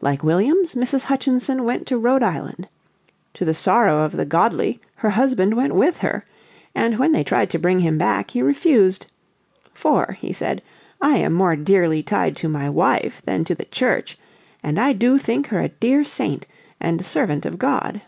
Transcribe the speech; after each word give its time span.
Like 0.00 0.22
Williams, 0.22 0.76
Mrs. 0.76 1.06
Hutchinson 1.06 1.64
went 1.64 1.84
to 1.88 1.98
Rhode 1.98 2.22
Island. 2.22 2.68
To 3.34 3.44
the 3.44 3.54
sorrow 3.54 4.04
of 4.04 4.12
the 4.12 4.24
godly, 4.24 4.80
her 4.94 5.10
husband 5.10 5.54
went 5.54 5.74
with 5.74 5.98
her. 5.98 6.24
And 6.76 6.96
when 6.96 7.10
they 7.10 7.24
tried 7.24 7.50
to 7.50 7.58
bring 7.58 7.80
him 7.80 7.98
back 7.98 8.30
he 8.30 8.40
refused. 8.40 9.06
"For," 9.74 10.16
he 10.20 10.32
said, 10.32 10.62
"I 11.00 11.16
am 11.16 11.32
more 11.32 11.56
dearly 11.56 12.04
tied 12.04 12.36
to 12.36 12.48
my 12.48 12.70
wife 12.70 13.20
than 13.24 13.42
to 13.46 13.54
the 13.56 13.64
Church. 13.64 14.16
And 14.62 14.78
I 14.78 14.92
do 14.92 15.18
think 15.18 15.48
her 15.48 15.58
a 15.58 15.70
dear 15.70 16.04
saint 16.04 16.46
and 16.78 17.04
servant 17.04 17.44
of 17.44 17.58
God." 17.58 18.02